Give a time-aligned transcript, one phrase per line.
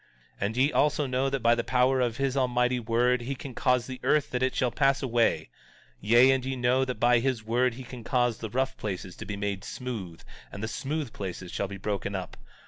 [0.37, 3.53] 17:46 And ye also know that by the power of his almighty word he can
[3.53, 5.51] cause the earth that it shall pass away;
[5.99, 9.25] yea, and ye know that by his word he can cause the rough places to
[9.25, 10.19] be made smooth,
[10.51, 12.35] and smooth places shall be broken up.